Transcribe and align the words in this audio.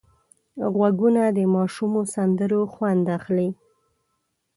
غوږونه 0.73 1.23
د 1.37 1.39
ماشومو 1.55 1.99
سندرو 2.13 2.61
خوند 2.73 3.05
اخلي 3.17 3.49